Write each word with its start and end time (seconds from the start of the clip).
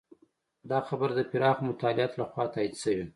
دا 0.69 0.79
خبره 0.87 1.13
د 1.15 1.21
پراخو 1.31 1.61
مطالعاتو 1.69 2.19
لخوا 2.21 2.45
تایید 2.53 2.75
شوې. 2.83 3.05